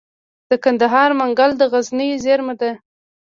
[0.49, 2.71] د کندهار منگل د غزنوي زیرمه ده